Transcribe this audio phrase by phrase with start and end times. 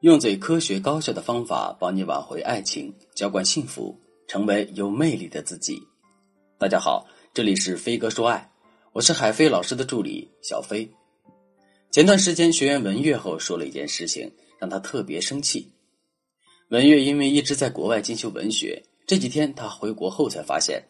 [0.00, 3.98] 用最科学高效的方法帮你挽回爱情，浇灌幸福，
[4.28, 5.82] 成为有魅力的自己。
[6.56, 8.48] 大家好，这里是飞哥说爱，
[8.92, 10.88] 我是海飞老师的助理小飞。
[11.90, 15.68] 前段时间学员文月后说了一件事情，让他特别生气。
[16.68, 20.80] 文月因为一直在国外进修文学，这几天他回国后才发现，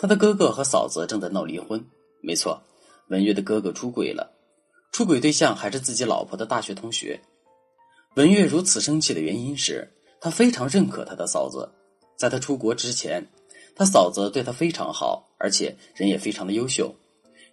[0.00, 1.80] 他的哥哥和嫂子正在闹离婚。
[2.20, 2.60] 没错，
[3.06, 4.28] 文月的哥哥出轨了，
[4.90, 7.20] 出轨对象还是自己老婆的大学同学。
[8.18, 9.88] 文月如此生气的原因是，
[10.20, 11.70] 他非常认可他的嫂子。
[12.16, 13.24] 在他出国之前，
[13.76, 16.92] 他嫂子对他非常好，而且人也非常的优秀，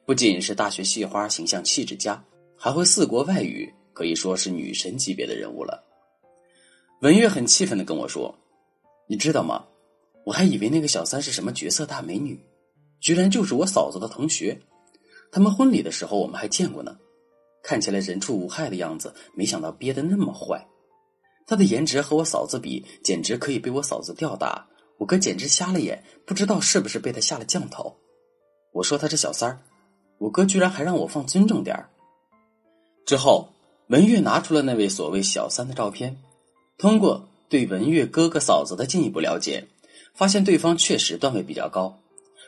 [0.06, 2.20] 不仅是大学系花，形象气质佳，
[2.58, 5.84] 还会四国外语，可以说是女神级别的人物了。
[7.02, 8.36] 文月很气愤的跟我说
[9.06, 9.64] ：“你知道吗？
[10.24, 12.44] 我还以为那个小三是什么绝色大美女，
[13.00, 14.60] 居然就是我嫂子的同学。
[15.32, 16.98] 他们婚礼的时候我们还见过呢。”
[17.68, 20.64] 看起来人畜无害的样子，没想到憋得那么坏。
[21.48, 24.68] 他的颜值和我嫂子比，简直可以被我嫂子吊打。
[25.00, 27.98] 我哥简直瞎了眼，不知道是不是被他下了降头。
[28.72, 29.60] 我说他是小三儿，
[30.20, 31.90] 我哥居然还让我放尊重点儿。
[33.04, 33.50] 之后，
[33.88, 36.22] 文月拿出了那位所谓小三的照片，
[36.78, 39.68] 通过对文月哥哥嫂子的进一步了解，
[40.14, 42.00] 发现对方确实段位比较高，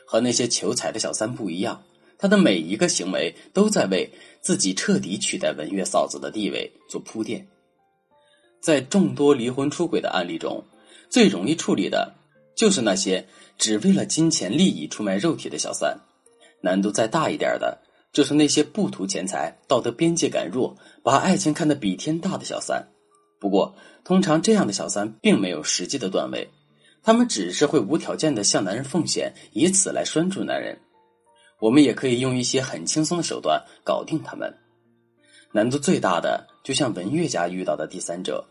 [0.06, 1.82] 和那些求财的小三不一样。
[2.18, 7.46] 他的每一个行为都在为自己彻底取代文月嫂子的地位做铺垫。
[8.60, 10.62] 在众多离婚出轨的案例中，
[11.08, 12.12] 最容易处理的
[12.56, 13.24] 就是那些
[13.56, 15.96] 只为了金钱利益出卖肉体的小三；
[16.60, 17.78] 难度再大一点的，
[18.12, 22.84] 就是那些不图钱财、道德边界感弱、把爱情看得比天大的小三。
[23.38, 26.50] 不过，通常这样的小三并没有实际的段位，
[27.00, 30.76] 他们只是会无条件的向男人奉献，以此来拴住男人。
[31.60, 34.54] 我们也可以用一些很轻松的手段搞定他们。
[35.52, 38.44] 难度最大的，就像文月家遇到的第三者，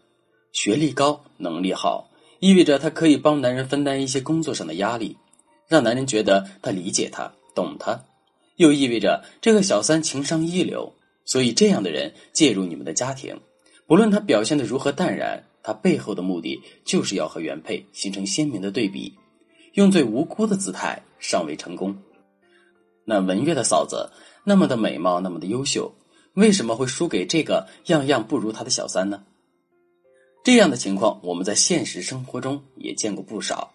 [0.52, 5.16] 学历高、能力好，意味着他可以帮男人分担一些工作上的压力，
[5.68, 8.04] 让男人觉得他理解他、懂他，
[8.56, 10.94] 又意味着这个小三情商一流。
[11.24, 13.38] 所以，这样的人介入你们的家庭，
[13.86, 19.14] 不论他表现的如何淡然，他背后的目的就是要和原配形成鲜明的对比，
[19.74, 21.96] 用最无辜的姿态尚未成功。
[23.10, 24.12] 那文月的嫂子
[24.44, 25.94] 那么的美貌，那么的优秀，
[26.34, 29.24] 为什么会输给这个样样不如她的小三呢？
[30.44, 33.72] 这样的情况我们在现实生活中也见过不少。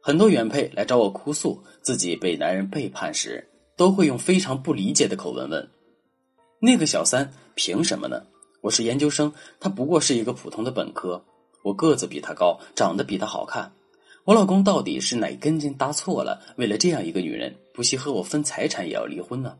[0.00, 5.68] 很多原配来找我哭诉自己被男人背叛时，都会用非常不理解的口吻问
[6.58, 8.22] ：“那个小三凭什么呢？
[8.62, 11.22] 我是研究生，他不过是一个普通的本科，
[11.62, 13.70] 我个子比他高，长得比他好看。”
[14.24, 16.40] 我老公到底是哪根筋搭错了？
[16.56, 19.56] 为了这样一个女人，不惜和我分财产也要离婚呢？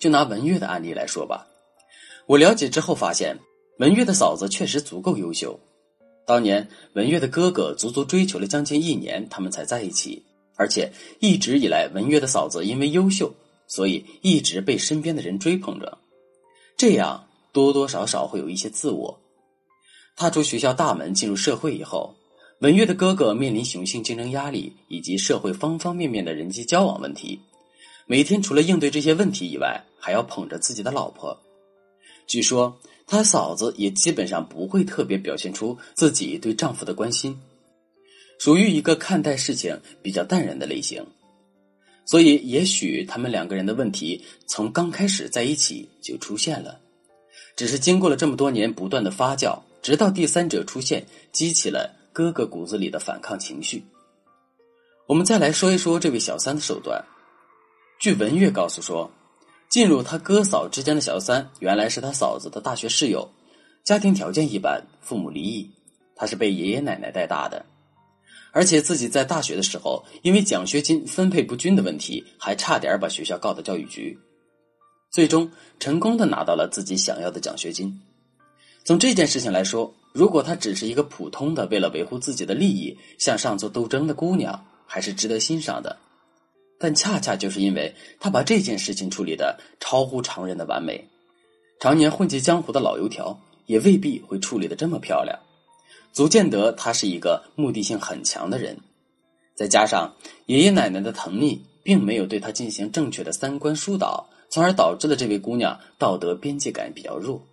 [0.00, 1.46] 就拿文月的案例来说吧，
[2.26, 3.36] 我了解之后发现，
[3.78, 5.56] 文月的嫂子确实足够优秀。
[6.26, 10.24] 当年文月的哥哥足足追求了将近一年，他们才在一起。
[10.56, 13.32] 而且一直以来，文月的嫂子因为优秀，
[13.68, 15.98] 所以一直被身边的人追捧着，
[16.76, 19.20] 这样多多少少会有一些自我。
[20.16, 22.12] 踏出学校大门，进入社会以后。
[22.60, 27.40] 文月的哥哥面临雄性竞争压力以及社会方方面面的人际交往问题，
[28.04, 31.34] 每天除了应对这些问题以外，还要捧着自己的老婆。
[32.26, 37.34] 据说他嫂子也基本上不会特别表现出自己对丈夫的关心，
[38.38, 41.02] 属于一个看待事情比较淡然的类型。
[42.04, 46.78] 所以，也许他们两个人的问题从刚开始在一起就出现了，
[47.56, 51.96] 只是经过了这么多年不断的发酵，直到第三者出现，激起了。
[52.12, 53.84] 哥哥骨子里的反抗情绪。
[55.06, 57.04] 我们再来说一说这位小三的手段。
[57.98, 59.10] 据文月告诉说，
[59.68, 63.28] 进入他哥嫂之间的小三原来是他嫂子的大学室友，
[63.84, 65.70] 家庭条件一般，父母离异，
[66.14, 67.64] 他是被爷爷奶奶带大的，
[68.52, 74.18] 而且自己在大学的时候因为奖学金分配不均的问题，还差点把学校告到教育局，
[75.10, 78.00] 最终成功的拿到了自己想要的奖学金。
[78.84, 79.92] 从这件事情来说。
[80.12, 85.96] 如果她只是一个普通的为了维护自己的利益向上做斗争的姑娘，还是值得欣赏的。
[86.78, 91.08] 但恰恰就是因为她把这件事情处理的超乎常人的完美，
[91.78, 95.38] 常年混迹江湖的老油条也未必会处理的这么漂亮，
[96.12, 98.78] 足见得她是一个目的性很强的人。
[99.54, 100.14] 再加上
[100.46, 107.46] 爷爷奶奶的疼溺，并没有对她进行正确的三观疏导，从而导致了这位姑娘道德边界感比较弱。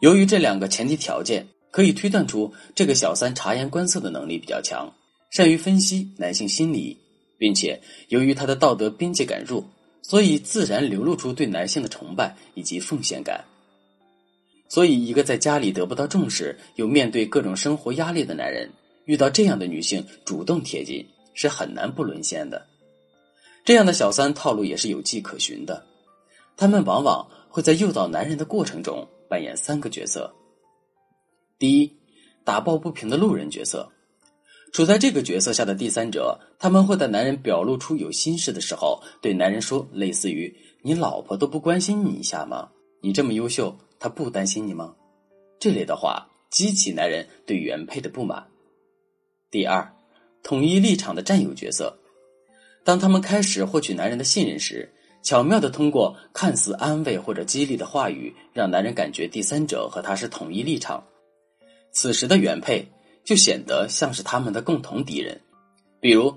[0.00, 4.92] 由于这两个前提条件，可以推断出这个小三察言观色的能力比较强，
[5.30, 6.98] 善于分析男性心理，
[7.38, 9.64] 并且由于他的道德边界感弱，
[10.02, 13.44] 所以自然流露出对男性的崇拜以及奉献感。
[14.68, 18.70] 所以，一个在家里得不到重视，又面对各种生活压力的男人，
[19.04, 21.04] 遇到这样的女性主动贴近，
[21.34, 22.66] 是很难不沦陷的。
[23.64, 25.84] 这样的小三套路也是有迹可循的，
[26.56, 30.34] 他们往往会在诱导男人的过程中扮演三个角色。
[31.56, 31.96] 第一，
[32.44, 33.88] 打抱不平的路人角色。
[34.72, 42.68] 处在这个角色下的第三者，他们会在男人表露出有心事的时候，对男人说类似于“你老婆都不关心你一下吗？
[43.00, 44.94] 你这么优秀，她不担心你吗？”
[45.60, 48.46] 这类的话激起男人对原配的不满。
[49.50, 49.92] 第二，
[50.42, 51.96] 统一立场的战友角色。
[52.82, 54.90] 当他们开始获取男人的信任时，
[55.22, 61.02] 巧妙的通过看似安慰或者激励的话语，让男人感觉第三者和他是统一立场。
[61.92, 62.86] 此时的原配。
[63.22, 65.38] 就显得像是他们的共同敌人，
[66.00, 66.34] 比如，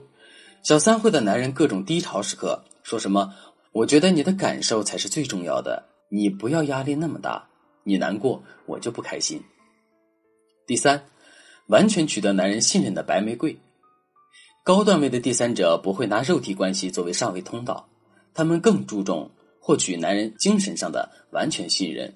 [0.64, 3.34] 小三会在男人各种低潮时刻说什么
[3.72, 7.48] ：“我觉得你的感受才是最重要的，你不要压力那么大，
[7.84, 9.42] 你难过我就不开心。”
[10.68, 11.04] 第三，
[11.68, 13.58] 完全取得男人信任的白玫瑰，
[14.64, 17.88] 高段位的第三者不会拿肉体关系作为上位通道，
[18.34, 22.14] 他们更注重获取男人精神上的完全信任，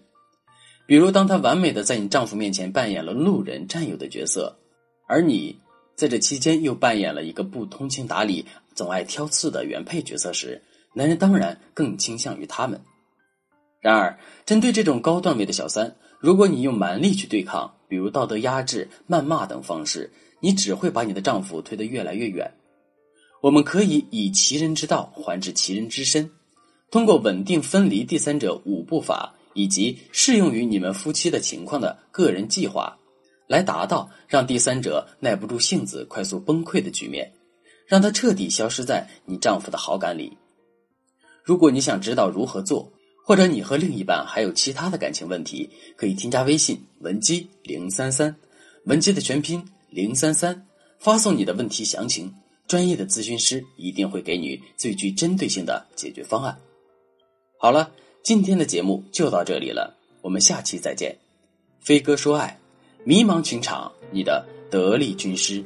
[0.86, 4.58] 比如当他完美的在你丈夫面前扮演了路人、战友的角色。
[5.08, 5.58] 而你
[5.96, 10.62] 在这期间又扮演了一个不通情达理、总爱挑刺的原配角色时，
[10.94, 12.82] 男人当然更倾向于他们。
[13.80, 20.12] 然而，针对这种高段位的小三，如果你用蛮力去对抗，比如道德压制、谩骂等方式，
[20.42, 22.52] 你只会把你的丈夫推得越来越远。
[23.42, 26.30] 我们可以以其人之道还治其人之身，
[26.90, 32.98] 通过稳定分离第三者五步法以及适用于你们夫妻的情况的个人计划。
[33.48, 37.32] 来达到让第三者耐不住性子快速崩溃的局面，
[37.86, 40.38] 让他彻底消失在你丈夫的好感里。
[41.46, 42.92] 如果你想知道如何做，
[43.24, 48.36] 或者你和另一半还有其他的感情问题，可以添加微信文姬零三三，
[48.84, 50.68] 文姬的全拼零三三，
[51.00, 52.34] 发送你的问题详情，
[52.68, 56.58] 专业的咨询师一定会给你最具针对性的解决方案。
[57.58, 57.92] 好了，
[58.24, 61.18] 今天的节目就到这里了，我们下期再见。
[61.80, 62.60] 飞哥说爱。
[63.06, 65.64] 迷茫情场，你的得力军师。